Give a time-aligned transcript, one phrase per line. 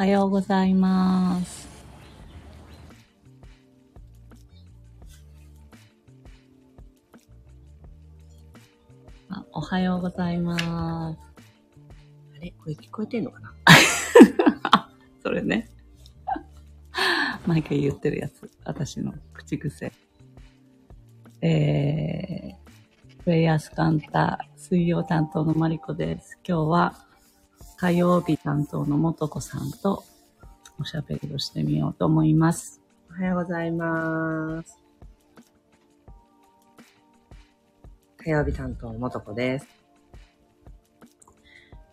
[0.00, 1.68] はようございます。
[9.28, 10.64] あおはようございます。
[10.64, 11.16] あ
[12.40, 12.50] れ？
[12.52, 13.40] これ聞こえてんのか
[14.72, 14.88] な？
[15.22, 15.68] それね。
[17.46, 18.50] 毎回言ってるやつ。
[18.64, 19.92] 私の口癖。
[21.42, 26.38] えー、プレイヤースカンタ水曜担当のマリコです。
[26.42, 27.09] 今日は
[27.80, 30.04] 火曜日担当のもとこさんと
[30.78, 32.78] おしゃべりをしてみようと思います。
[33.08, 34.78] おはようございます。
[38.18, 39.66] 火曜日担当のもとこです。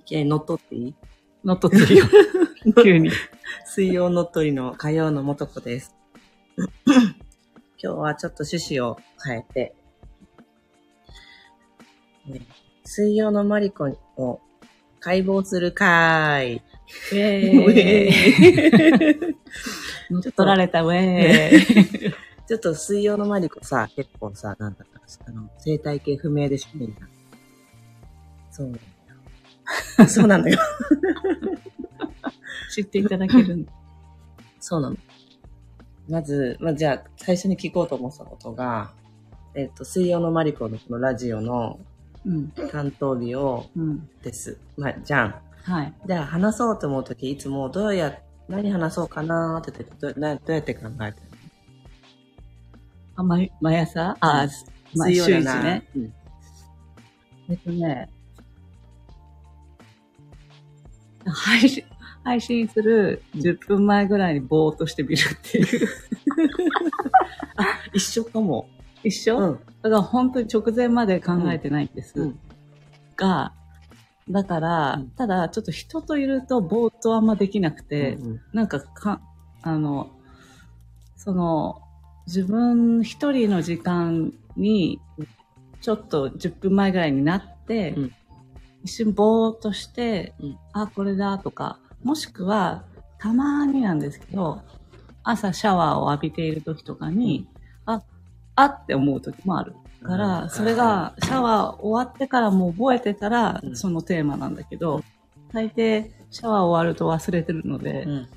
[0.01, 0.95] いきなり乗っ取っていい？
[1.45, 2.05] のっとってるよ。
[2.83, 3.09] 急に。
[3.65, 5.95] 水曜乗っ取りの火曜のもとこです。
[6.85, 7.13] 今
[7.77, 9.75] 日はちょっと趣旨を変えて、
[12.25, 12.41] ね、
[12.83, 13.85] 水曜のマリコ
[14.17, 14.41] を
[15.07, 16.61] 解剖するかーい。
[17.13, 19.35] ウェーイ。
[20.11, 22.13] 乗っ取られたウェーイ。
[22.45, 27.07] ちょっと水曜のマリコさ、結構さ、なんだったかあの、生態系不明でしょ、みんな。
[28.51, 28.79] そうなんだ
[30.03, 30.09] よ。
[30.09, 30.57] そうなのよ。
[32.75, 33.65] 知っていただけるん
[34.59, 34.97] そうなの。
[36.09, 38.91] まず、まあ、じゃあ、最初に聞こうと思ったことが、
[39.55, 41.96] えっ、と、水曜のマリコのこのラジオのうん。
[42.71, 44.09] 担当日をうん。
[44.21, 44.57] です。
[44.77, 45.35] まあ、じゃん。
[45.63, 45.93] はい。
[46.05, 51.27] じゃあ、話そうと思うとき、いつもどうや、何話そうかなーって言ってどなどうやって考えてる
[53.15, 54.15] あ、毎毎朝？
[54.19, 54.49] あ、の
[54.95, 55.87] 毎週一ね。。
[55.95, 56.13] うん。
[57.49, 58.09] えっとね、
[61.25, 61.83] 配信、
[62.23, 65.87] 配信する10分前ぐらいにぼーっとしてみるっていう。
[67.93, 68.69] 一緒かも。
[69.03, 69.59] 一緒、うん。
[69.81, 72.19] だから本当に直前まで考えてないんです。
[72.19, 72.39] うん。
[73.15, 73.53] が、
[74.29, 75.09] だから、うん。
[75.11, 79.21] ただちょっと人といるとぼーっとあんまできなくて、うんなんかか、
[79.61, 80.11] あの、
[81.15, 81.81] その、
[82.25, 85.01] 自分一人の時間に、
[85.81, 88.11] ちょっと10分前ぐらいになって、うん。
[88.83, 90.59] 一瞬ぼーっとして、うん。
[90.73, 92.83] あ、これだとか、もしくは、
[93.19, 94.61] たまになんですけど、
[95.23, 97.47] 朝シャワーを浴びている時とかに、
[98.57, 99.73] あ、あって思う時もある。
[100.03, 105.03] から、うんそれがシャワー終わってからもう覚えてたらう、んそのテーマなんだけど、
[105.51, 108.27] 大抵シャワー終わると忘れてるので、うん。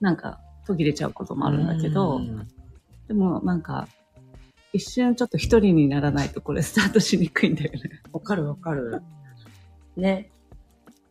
[0.00, 2.48] なんか途切れちゃうこともあるんだけど、うん
[3.06, 3.86] でもなんか、
[4.72, 8.00] 一瞬ちょっと一人にならないとこれスタートしにくいんだよね。
[8.12, 9.02] わかるわかる。
[9.94, 10.30] ね。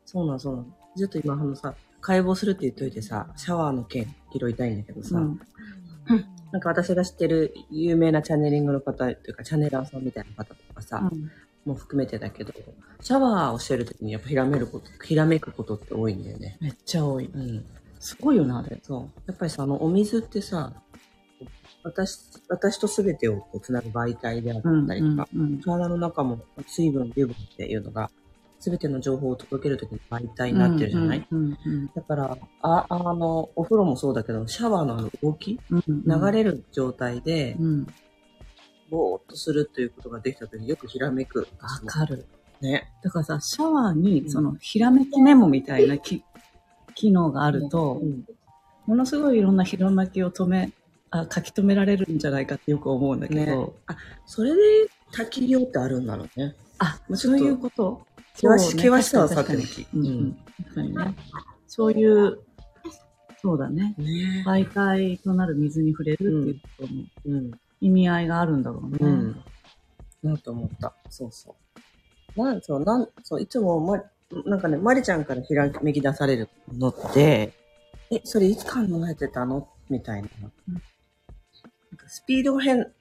[0.05, 0.73] そうなんそうなん。
[0.97, 5.39] ちょっと今あのさ、解剖するって言っといてさ、シャワーの件拾いたいんだけどさ、うん。
[6.53, 11.31] なんか私が知ってる有名なチャネリングの方というか、チャネラーさんみたいな方とかさ、うん
[11.65, 12.51] もう含めてだけど、
[12.99, 16.57] シャワーをしてる時にやっぱひらめること、ひらめくことって多いんだよね。
[16.59, 17.25] めっちゃ多い。
[17.33, 17.65] うん。
[18.01, 18.81] すごいよな、あれ。
[18.83, 19.21] そう。
[19.27, 20.73] やっぱりさ、あの、お水ってさ、
[21.83, 22.19] 私、
[22.49, 24.87] 私と全てをこうつなぐ媒体であったうん。
[24.87, 25.61] りとか、うん。
[25.61, 28.11] 体の中も水分、油分っていうのが、
[28.63, 31.57] 全ての情報を届けるときに媒体になってるじゃない、うん。
[31.65, 31.91] うん。
[31.93, 35.83] だから、あ、あの、お風呂もそうだけど、シャワーのあの動き、うん。
[36.05, 37.87] 流れる状態で、うん。
[38.89, 41.47] ぼーっとするということができたときによくひらめく。
[41.59, 42.25] わかる。
[42.61, 42.91] ね。
[43.03, 46.23] だからさ、シャワーうに、んその、ひらめきメモみたいなき
[46.95, 48.25] 機能があると、うん
[48.85, 50.73] ものすごいいろんなひらめきを止め、
[51.09, 53.73] あ書き留められるんじゃないかってよく思うんだけど、ね
[54.25, 54.59] それで
[55.13, 56.53] 滝量ってあるんだろうね。
[56.79, 58.05] あ、そういうこと？
[58.33, 60.37] 険しそうね険しさはさておきうんうん。
[60.63, 61.15] 確かにね。
[61.67, 62.39] そういう、
[63.41, 63.95] そうだね。
[63.97, 67.51] ね媒体となる水に触れるっていうこともうん。
[67.81, 68.97] 意味合いがあるんだろうね。
[69.01, 69.43] うん。
[70.23, 70.93] なと思った。
[71.09, 71.55] そうそ
[72.35, 72.41] う。
[72.41, 74.01] なん、そう、なん、そう、いつも、ま、
[74.45, 77.53] なんかね、まりちゃんからひらめき出されるのって、
[78.09, 78.79] え、それいつ考
[79.09, 79.67] えてたの？
[79.89, 80.27] みたいな。
[80.69, 80.81] うん
[81.91, 82.91] なんかスピードが変、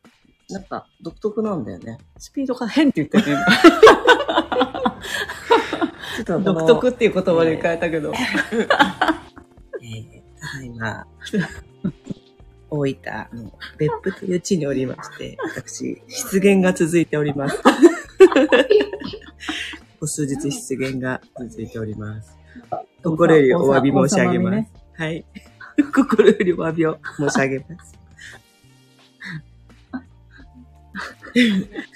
[0.51, 1.97] なんか独特なんだよね。
[2.19, 3.39] スピードが変って言ってね。
[6.25, 8.13] ちょっと独特っていう言葉で変えたけど。
[8.13, 11.07] えー、ただいま、
[12.71, 12.95] 大分
[13.35, 17.61] の別府という地におりまして、私、失言が続いております。
[17.63, 17.71] こ
[20.01, 22.37] こ数日失言が続いております。
[23.03, 24.57] 心よりお詫び申し上げます。
[24.57, 25.25] ねはい。
[25.95, 27.99] 心よりお詫びを申し上げます。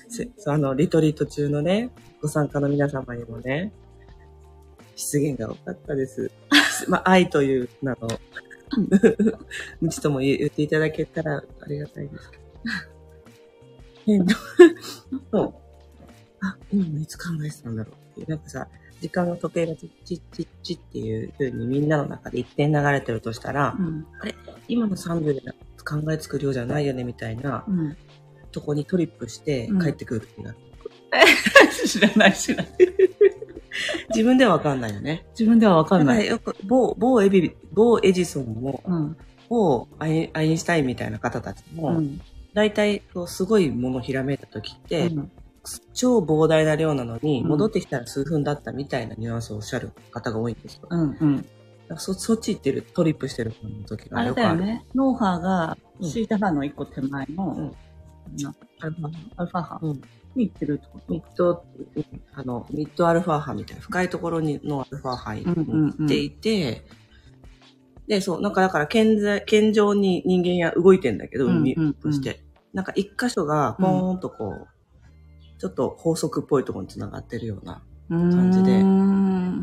[0.09, 1.91] せそうあの、リトリート中のね、
[2.21, 3.73] ご参加の皆様にもね、
[4.95, 6.31] 失言が多かったです。
[6.89, 8.09] まあ、愛という名の、
[9.81, 12.43] 無知とも言っていただけたらありがたいですけど。
[14.09, 15.61] えっと、
[16.41, 18.29] あ、今のいつ考えてたんだろうっていう。
[18.29, 18.69] なんかさ、
[19.01, 24.07] 時間の時計がチッチッチッチッっていう風にみんなの中で一点流れてるとしたら、うん。
[24.69, 25.43] 今の3秒で
[25.85, 27.97] 考えつく量じゃないよねみたいなうん。
[28.53, 30.59] とこにトリップして帰ってくる時がある、
[31.87, 32.73] 知らない知らない。
[34.11, 35.27] 自分ではわかんないよね。
[35.39, 36.27] 自分ではわかんない。
[36.27, 39.17] よく某、某エビ、某エジソンも、うん。
[39.49, 42.21] 某アインアインシュタインみたいな方たちも、うん。
[42.55, 45.31] 大体こうすごいものひらめいた時って、うん
[45.95, 50.87] 超膨大な量なのに、うん戻ってきたら数分だったみたいなニュアンスをおっしゃる方が多いんですよ。
[50.89, 51.17] うん。
[51.21, 51.47] うん。
[51.97, 53.53] そそっち行ってる、トリップしてる
[53.89, 54.61] 時があれよくある。
[54.61, 54.87] だよね。
[54.95, 57.73] ノウハーが、うんシータ波の一個手前の、うん
[58.43, 59.79] なアルファアルファ波。
[59.83, 60.03] うん。
[60.35, 61.13] に行ってるってこと？
[61.13, 61.65] ミッド、
[62.35, 65.93] あの、ミッドアルファ波みたいな、深いところにのアルファ波にうんうんうん。
[65.93, 66.87] 行っていて、
[68.07, 72.45] で、そう、なんかだから、健在、健常に人間や動いてんだけど、うんうん海として。
[72.75, 74.69] なんか一箇所が、ポーンとこう、
[75.59, 78.83] ちょっと法則っぽいところに繋がってるような、感じで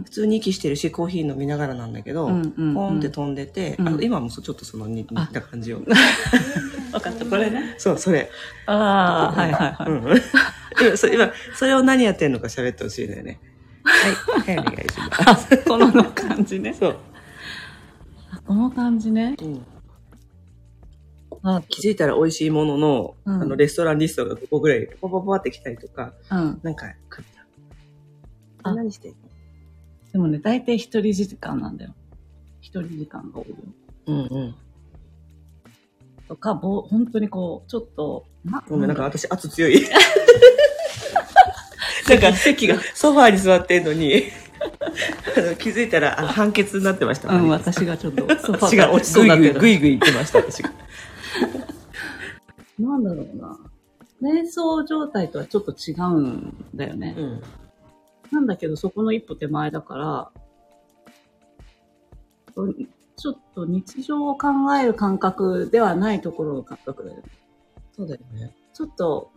[0.03, 5.79] 普通に息してるし、コーヒー飲みながらなんだけど、うんうんうんポーンって飛んでて、うんあの今もちょっとその似た感じを。
[5.79, 5.93] 分
[7.01, 7.75] かった、これね。
[7.77, 8.29] そう、それ。
[8.65, 9.91] ああ、はいはいはい。
[9.91, 10.21] うん。
[10.87, 13.39] 今、そ今、それを何やってんのか喋ってほしいのよね。
[13.83, 15.57] はい、はい、お願いします。
[15.65, 16.73] このの感じね。
[16.73, 16.95] そう。
[18.31, 19.35] あこの感じね。
[19.41, 19.65] うん。
[21.45, 26.59] あ気づいたら美味しいものの、うんあの、レストランリストが5個ぐらい、ポポポポってきたりとか、うん。
[26.63, 26.85] なんか、
[28.63, 29.17] 何してんの？
[30.13, 31.95] でもね、大体一人時間なんだよ。
[32.61, 33.55] 一人時間が多いよ。
[34.05, 34.55] うんうん。
[36.27, 39.83] とか、ぼ本当にこう、ちょっと、なごめん、なんか私圧強い。
[42.07, 44.25] なんか、席がソファーに座ってんのに、
[45.57, 47.33] 気づいたら、あの、判決になってました。
[47.33, 49.59] うん、私がちょっと、 ソファ私が落ちそうだけど。
[49.59, 50.71] ぐいぐい行ってました、 私が。
[52.77, 53.57] なんだろうな。
[54.21, 57.15] 瞑想状態とはちょっと違うんだよね。
[57.17, 57.41] うん。
[58.33, 60.31] なんだけど、そこの一歩手前だから、
[62.55, 67.23] うんちょっと日常を考える感覚ではないところの感覚だよね。
[67.95, 68.51] そうだよね。
[68.73, 69.31] ちょっと、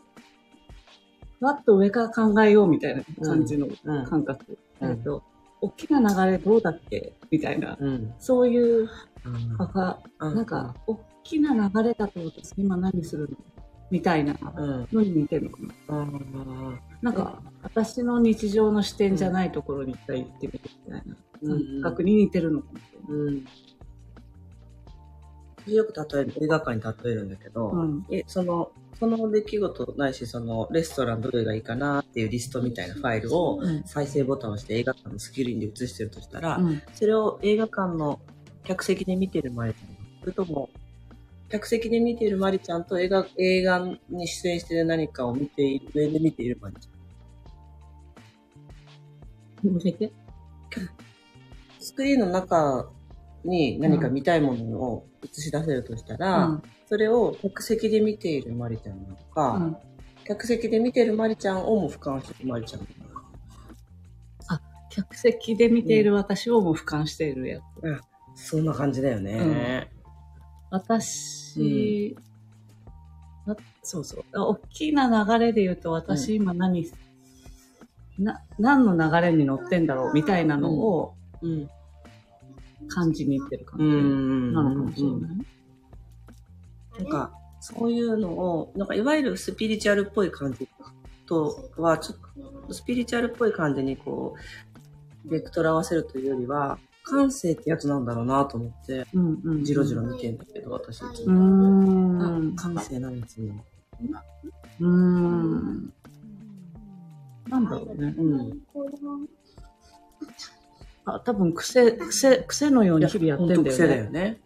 [1.38, 4.58] ふわっと上から考えようみたいな感じのうん感覚。
[4.80, 5.22] うんえっと、
[5.60, 7.76] 大きな流れどうだっけみたいな。
[7.78, 8.14] うん。
[8.18, 8.88] そういう、
[9.24, 13.36] うんなんか、、大きな流れだと私今何するの
[13.90, 14.88] みたいなうん。
[14.90, 15.98] のに似てるのかな。
[15.98, 16.80] うん。
[17.02, 23.44] なんか、私の日常の視点じゃないところに一回行ってみるみたいなうん感覚に似てるのかもしれない。
[25.66, 25.74] うん。
[25.74, 28.06] よく例える、映画館に例えるんだけど、うん。
[28.10, 36.82] え、その、その出来事ないし、その、レストランどれがいいかなっていうリストみたいなファイルを、うん再生ボタンを押して映画館のスクリーンで映してるとしたら、うん。
[36.94, 38.20] それを映画館の
[38.64, 40.70] 客席で見てるマリちゃん、それとも、
[41.48, 43.78] 客席で見ているマリちゃんと映画、映画
[44.08, 49.78] に出演している何かを見ている、上で見ているマリちゃん。
[49.78, 50.12] 教えて。
[51.78, 52.90] スクリーンの中
[53.44, 56.62] に何か見たいものを映し出せるとしたら、うん。
[56.88, 59.76] それを客席で見ているマリちゃんなのか、うん
[60.26, 64.60] 客席で見ているマリちゃんをも俯瞰しているマリちゃんなのか。
[64.90, 67.60] 客席で見ている私をも俯瞰しているや
[68.34, 68.48] つ。
[68.50, 69.88] そんな感じだよね。
[70.70, 72.16] 私、
[73.46, 74.24] あそうそう。
[74.32, 76.90] 大きな流れで言うと、私今何、
[78.18, 81.68] な、何の流れに乗ってんだろうみたいなのをうん。
[82.88, 84.52] 感じにいってる感うじん。
[84.54, 85.20] なのかもしれない。
[86.98, 90.68] なんか、そういうのを、なんかいわゆるスピリチュアルっぽい感じ
[91.26, 92.18] とは、ちょっ
[92.68, 94.34] と、スピリチュアルっぽい感じにこ
[95.24, 99.64] う、ベクトル合わせるというよりは、感性ってやつなんだろうなと思って、うんうん。
[99.64, 102.56] じろじろ見てんだけど、私いつうーも。
[102.56, 103.52] 感性なんですよ。
[104.80, 105.92] うーん。
[107.48, 108.14] なんだろうね。
[108.18, 108.60] うん。
[111.04, 113.70] あ、多分癖、癖、癖のように日々やってんだよね。
[113.70, 114.40] 癖だよね。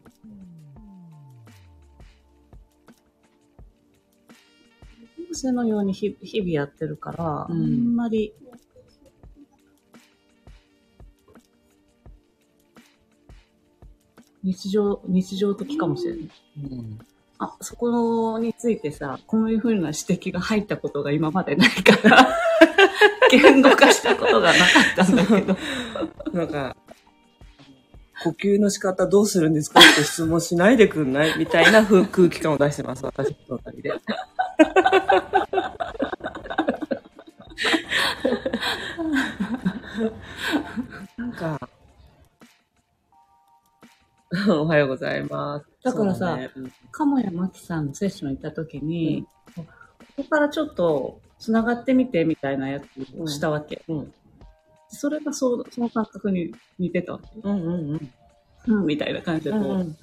[5.32, 8.34] 癖のように日日々やってるから、うんあんまり、
[14.50, 16.30] 日常、日常的かもしれない。
[16.72, 16.98] うん。
[17.38, 22.28] あ、そこについてさ、こういうふうな指摘が入ったことが今までないから、
[23.30, 25.56] 言語化したことがなかったんだけど。
[26.32, 26.76] なんか、
[28.24, 31.38] 呼吸の仕方どうするんですかって質問しないでくんない？
[31.38, 33.92] みたいな風空気感を出してます、私の旅で。
[41.16, 41.68] なんか、
[44.48, 45.66] おはようございます。
[45.82, 49.64] だからさねうん鴨谷真紀さんのセッション行った時に、こ
[50.16, 52.86] こからちょっと繋がってみてみたいなやつ
[53.18, 53.82] をしたわけ。
[53.88, 54.12] うん。
[54.88, 57.28] それがそうその感覚に似てたわけ。
[57.42, 58.10] うんうんうん。
[58.66, 59.96] うん、みたいな感じでこう、うん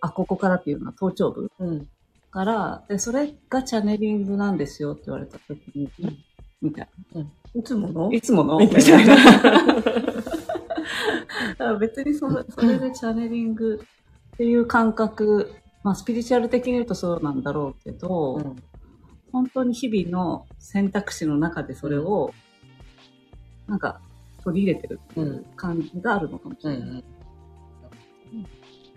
[0.00, 1.88] あ、ここからっていうのは頭頂部うん。
[2.32, 6.18] から、で、それがチャネリングなんですよって言われた時に、うん
[6.62, 6.88] みたい
[7.56, 8.08] いつもの？
[8.08, 8.16] な。
[8.16, 8.58] いつもの？
[8.58, 9.16] みたいな。
[11.78, 13.84] 別にそれそれでチャネリング
[14.34, 18.56] っていう感覚、まあスピリチュアル的に言うとそうなんだろうけど、うん
[19.32, 22.34] 本当に日々の選択肢の中でそれを、
[23.66, 24.02] なんか
[24.44, 26.80] 取り入れてるっていう感じがあるのかもしれない。
[26.84, 27.04] うん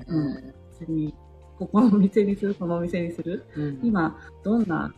[0.07, 1.15] うん別に、
[1.57, 3.45] ここのお店にする、このお店にする。
[3.55, 3.79] うん。
[3.81, 4.93] 今、どんな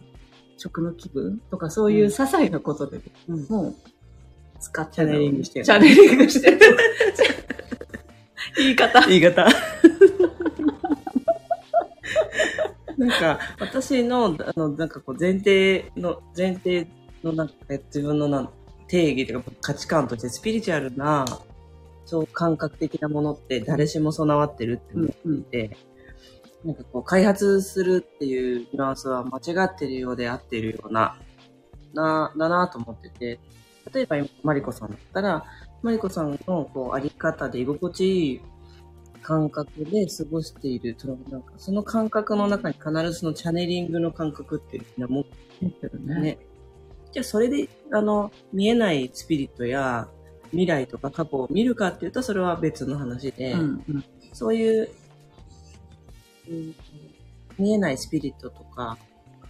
[0.57, 3.75] 食の気分とかそういう些細なことでうんもう
[4.59, 6.59] 使ってチャネリングしてるチャネリングしてる。
[8.57, 9.07] 言い方。
[9.07, 9.47] 言い方。
[12.97, 16.87] なんか、私の、あの、なんかこう、前提の、前提
[17.23, 18.49] のなんか、自分のなん
[18.87, 21.25] 定義というか価値観として、スピリチュアルな、
[22.05, 25.77] そう感覚的なものって誰しも備わってるって思っていて、
[26.63, 31.17] なんかこう、開発するっていうニュアンスは間違ってるようであってるような、
[31.93, 33.39] な、だなと思ってて、
[33.93, 35.45] 例えば今マリコさんだったら、
[35.81, 38.41] マリコさんのこうあり方で居心地いい
[39.21, 46.37] 感覚で過ごしている、そのなんかその感覚の中に必ずそのチャネリングの感覚っていうのは持っててるるね。
[47.11, 50.07] じゃあそれで、あの、見えないスピリットや
[50.51, 54.89] 未来とか過去を見るかっていうと、それは別の話で、うんうんそういう、
[56.49, 56.75] うん
[57.57, 58.99] 見えないスピリットとか、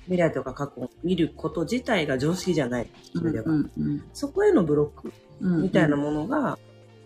[0.07, 2.87] 未来とか過去を見ること自体が常識じゃない。
[3.13, 3.45] それでは。
[3.47, 6.57] うんうんそこへのブロックうんみたいなものが、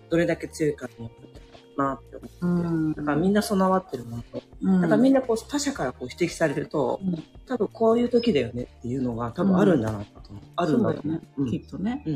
[0.09, 1.41] どれだけ強いかによって
[1.77, 2.37] なって思って。
[2.41, 4.23] うんだからみんな備わってるもの。
[4.61, 10.43] うんだからみんなこう他者からこう指摘されると、うん多分こういう時だよねっていうのが多分あるんだなと思う。
[10.55, 12.11] あるんだよね、うんきっとね、う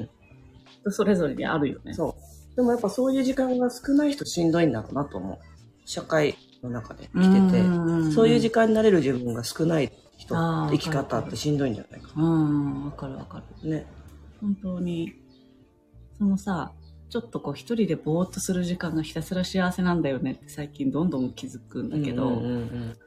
[0.89, 1.93] んそれぞれにあるよね。
[1.93, 2.15] そ
[2.53, 2.55] う。
[2.55, 5.37] でもやっぱそういう時間が少ない人しんどいんだろうなと思う。
[5.85, 13.69] 社会の中で生きてて、んそういう時間になれる自分が少ない人生き方ってしんどいんじゃないかうん、わかるわかる。
[13.69, 13.77] な。
[13.77, 13.85] ね。
[14.41, 15.13] 本当に、
[16.17, 16.71] そのさ、
[17.09, 22.97] ちょっとこう一人でぼーっとする時間がひたすら幸せなんだよねって最近どんどん気づくんだけど、うんうんうん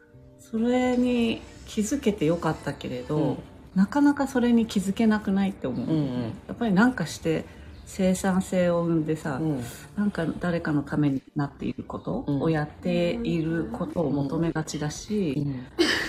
[0.40, 3.38] それに気づけてよかったけれど、うん
[3.74, 5.86] なかなかそれに気づけなくないって思う。
[5.86, 7.44] うんうんやっぱりなんかして
[7.88, 9.64] 生産性を生んでさ、うん。
[9.96, 12.42] なんか誰かのためになっていることうん。
[12.42, 15.34] をやっていることを求めがちだし、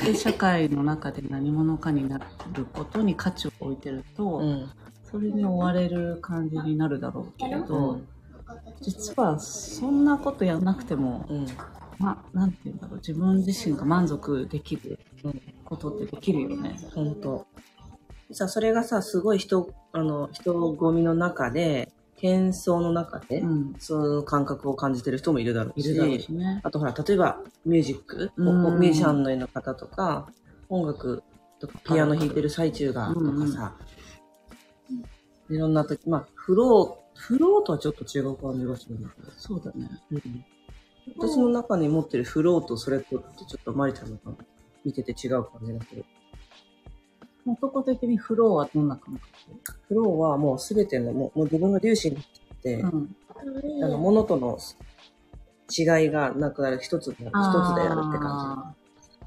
[0.02, 0.06] うん。
[0.06, 4.70] で社会の中で何者かになることに価値を置いてると、うん。
[5.10, 8.08] それに追われる感じになるだろうけれど、うん。
[8.82, 11.48] 実はそんなことやんなくても、うん。
[11.98, 15.42] まあ、なんて言うんだろう自分自身が満足できるうん。
[15.64, 16.78] ことってできるよね。
[16.94, 17.48] 本当。
[18.32, 26.60] さ、それがさ、すごい人、あの、人混みの中で、喧騒の中で、うん、その感覚を感じてる人もいるだろうし、いるだろうしね。
[26.64, 30.28] あとほら、例えばミュージック、うんミュージシャンの方とか、
[30.68, 31.24] 音楽
[31.60, 33.76] とかピアノ弾いてる最中がとかさ、
[35.50, 39.90] いろんな時、まあ、フロー、フローとはちょっと違う感じがするんだけど、そうだね。
[41.18, 44.32] 私の中に持ってるフローとそれとってちょっとマリちゃんの方
[44.86, 46.06] 見てて違う感じがする。
[47.46, 49.20] 男的にフローはどんな感
[49.88, 52.24] フローはもうすべての、もうもう自分が粒子になっ
[52.62, 53.16] て、覚うん。
[53.84, 54.58] あの、ものとの
[55.70, 58.80] 違いがなくなる一つの、一つでやるって感あー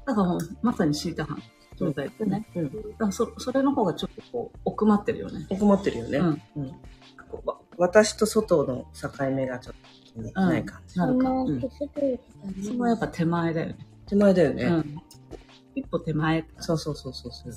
[0.05, 1.41] だからもうまさにシータハン
[1.77, 2.45] 状態ってね。
[2.53, 2.59] じ。
[2.59, 2.91] うん。
[2.91, 5.45] だからそそれの方がちょっとこう奥まってるよね。
[5.49, 6.17] 奥まってるよね。
[6.17, 6.71] うんうん
[7.29, 9.75] こうわ私と外の境目がちょっ
[10.33, 10.99] とない感じ。
[10.99, 11.29] なるか。
[11.29, 13.77] うんそこはやっぱ手前だよね。
[14.05, 14.63] 手前だよね。
[14.65, 15.01] うん。
[15.75, 17.53] 一歩手前そうそうそうそうそう。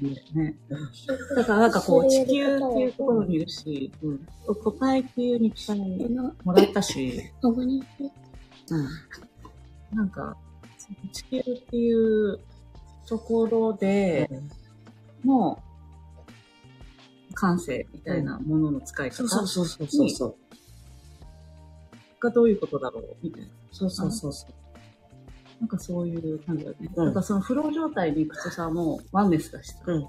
[0.00, 0.56] ね。
[1.36, 4.26] だからなんかこう地球っていうところにいるし、うん。
[4.62, 5.80] 答えっていうに期待
[6.44, 8.88] もらったし、うん。
[9.96, 10.36] なんか、
[11.12, 12.40] 地球っていう
[13.06, 14.28] ところで
[15.24, 15.62] の
[17.34, 20.36] 感性みたいなものの使い方そうそうそうそうそうそう。
[22.20, 23.48] がどういうことだろうみたいな。
[23.70, 24.63] そうそうそうそう。
[25.60, 26.90] なんかそういう感じだよね。
[26.94, 30.06] うんだからそのフロー状態に行くとさ、もうワンネスだしさ、うん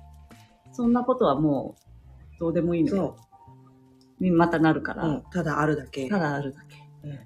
[0.71, 3.15] そんなことはもうどうでもいいんだよ。
[3.17, 3.25] そ
[4.19, 4.97] にまたなるかう。
[4.97, 5.23] ら、うん。
[5.31, 6.09] ただあるだけ。
[6.09, 7.07] ただあるだけ。
[7.07, 7.19] うん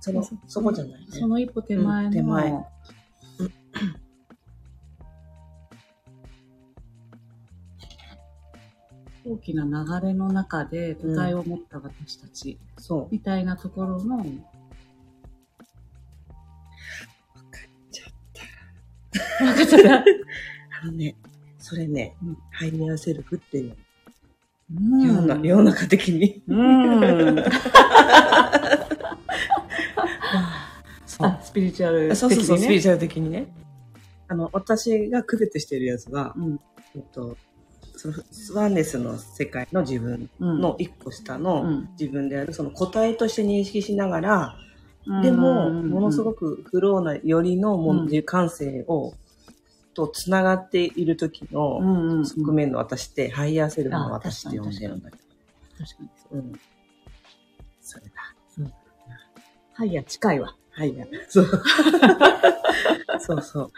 [0.00, 1.06] その、そこじゃないね。
[1.08, 2.64] その一歩手前の、うん手前
[9.26, 13.08] 大きな流れの中で答えを持った私たちそう。
[13.10, 14.22] みたいなところの、
[19.14, 20.04] ちゃ分かった。
[20.82, 21.16] あのね、
[21.58, 23.76] それねうん、 higher self っていう
[24.74, 26.42] うん世の中世の中的に。
[26.48, 27.44] うん。
[31.06, 32.14] そうあ、スピリチュアル的に、ね。
[32.16, 33.46] そうそうそう、スピリチュアル的にね。
[34.26, 36.60] あの、私が区別してるやつは、うん。
[36.96, 37.36] えっと、
[37.96, 38.14] その
[38.54, 40.60] ワンネスの世界の自分うん。
[40.60, 44.73] の一個下うのん、自分である、その個体として認識しながら、うん、
[45.22, 49.14] でも、ものすごく、ごくフローなよりのもうんう感性を、
[49.92, 55.18] と繋がっている時うのんうんうん、側面の私って、ハイヤーセルフの私って呼んでるんだけ
[55.78, 56.38] 確かにど。
[56.38, 56.52] うん。
[57.80, 58.34] それだ。
[59.74, 60.54] ハイヤー近いわ。
[60.70, 61.08] ハイヤー。
[61.28, 61.46] そう。
[63.18, 63.70] そうそう。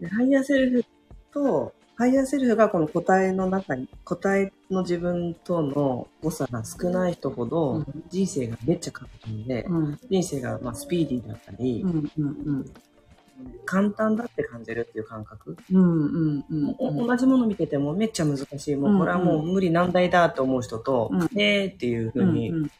[0.00, 0.84] でハイヤーセルフ
[1.32, 9.98] と、ハイヤーセルフがこの個体の中に、個体の自分との誤差が少ない人ほど、うん人生がめっちゃ簡単で、うん。
[10.08, 12.72] 人生がまあスピーディーだったり、うんうん
[13.64, 15.56] 簡単だって感じるっていう感覚。
[15.72, 15.82] うん。
[15.82, 15.84] う
[16.40, 18.76] んうん同じもの見ててもめっちゃ難しい。
[18.76, 22.34] もうこれはもう無理難題だと思う人と、うんえーっていう風うん。
[22.34, 22.70] にうん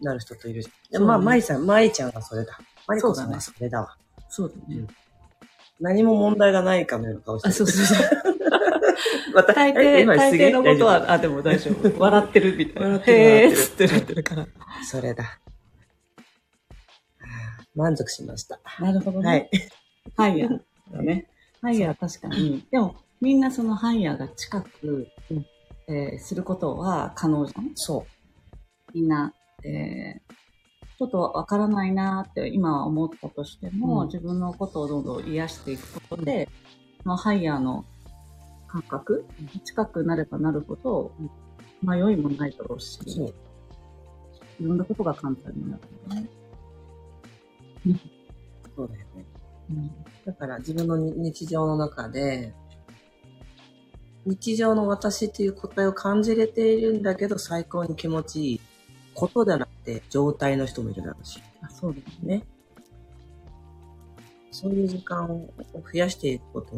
[0.00, 0.72] なる人といるじゃん。
[0.90, 2.58] でそうねまあ、舞さん、舞ちゃんがそれだ。
[2.88, 3.96] マリコさんがそれだわ。
[4.28, 4.84] そうだね。
[5.80, 7.54] 何も問題がないかのような顔してあ、る。
[7.54, 8.08] そうそうそう。
[9.34, 11.92] また大抵、大抵のことは、あ、でも大丈夫。
[12.00, 12.88] 笑ってるみたいな。
[12.88, 14.46] 笑ってるってなってるから。
[14.84, 15.38] それだ。
[17.74, 18.58] 満足しました。
[18.80, 19.28] なるほどね。
[19.28, 19.50] はい。
[20.16, 20.60] ハイヤー
[20.92, 21.28] だね。
[21.62, 22.66] ハイヤー確かに。
[22.70, 25.46] でも、みんなそのハイヤーが近く、うん
[25.90, 27.70] えーすることは可能じゃん？
[27.74, 28.04] そ
[28.92, 29.32] みんな、
[29.64, 30.34] えー
[30.98, 36.48] ちょっとわからないなーって今は思ったとしても、うん自分のことをどんどん癒していくことで、
[37.02, 37.84] そのハイヤーの
[38.66, 39.24] 感覚、
[39.64, 41.12] 近くなればなるほど、
[41.82, 42.98] 迷いもないだろうし。
[44.60, 46.28] いろんなことが簡単になるよね。
[48.74, 49.24] そうだよね。
[49.70, 49.90] うん
[50.26, 52.52] だから自分の日常の中で、
[54.26, 58.60] 日常の私っていう答えを感じれているんだけど、最高に気持ちいい
[59.14, 61.42] ことではなくて、状態の人もいるだろうし。
[61.62, 62.36] あそうだよね。
[62.38, 62.44] ね。
[64.50, 66.72] そういう時間を増やしていくこと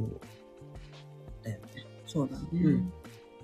[1.43, 1.69] だよね。
[2.07, 2.47] そうだね。
[2.53, 2.93] うん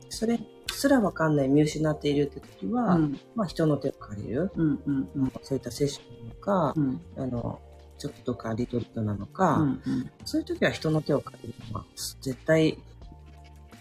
[0.08, 3.20] それすらわかんない、見失っているって時は、うん。
[3.34, 4.52] まあ人の手を借りる。
[4.54, 4.82] うん。
[4.86, 5.08] うん。
[5.16, 5.32] うん。
[5.42, 7.00] そういったセッションなのか、うん。
[7.16, 7.60] あの、
[7.98, 9.68] ちょっとかリトリートなのか、うん。
[9.68, 10.10] うん。
[10.24, 11.84] そういう時は人の手を借りるのは
[12.20, 12.78] 絶対、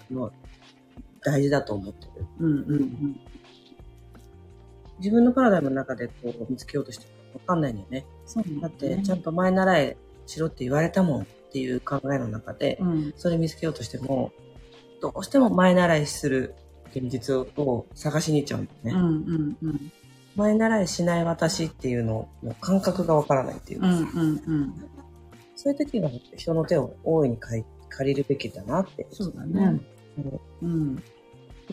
[0.09, 0.33] もう
[1.21, 2.25] 大事だと思ってる。
[2.39, 2.51] うん。
[2.51, 3.19] うん。
[4.99, 8.05] 自分のパラダイムの中でこう見つけようとしてもわかんないんだよね。
[8.25, 13.13] そうだって、ちゃんと前習いしろって言われたもんっていう考えの中で、うん。
[13.17, 14.31] それ見つけようとしても、
[15.01, 16.55] どうしても前習いする
[16.95, 19.01] 現実を探しに行っちゃうんだよね。
[19.01, 19.07] うん。
[19.07, 19.57] うん。
[19.61, 19.91] うん。
[20.35, 24.07] 前習いしない私っていうのの感覚がわからないっていうかさ、うん。
[24.07, 24.73] うん。
[25.55, 29.07] そういう時は人の手を大いに借り借りるべきだなって。
[29.11, 29.79] そうだね。
[30.61, 31.01] うん。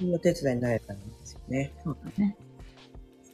[0.01, 0.15] うん。
[0.15, 1.73] お手伝いになれたんですよね。
[1.85, 2.37] そうだね。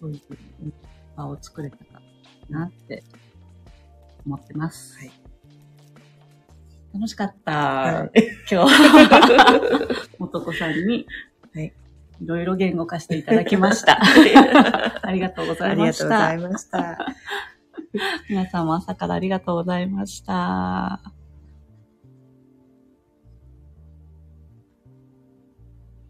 [0.01, 0.73] そういうふうに
[1.17, 2.01] 場を作れたら
[2.61, 3.03] なって
[4.25, 4.99] 思ってます。
[4.99, 5.11] はい。
[6.95, 7.53] 楽しかった。
[7.53, 8.11] は
[8.51, 11.07] 今日、 元子さんに、
[11.55, 11.73] はい。
[12.21, 14.01] いろいろ言語化していただきました。
[15.03, 16.37] ありがとうございました。
[16.37, 16.99] ました。
[18.29, 21.18] 皆さんも朝からありがとうございました。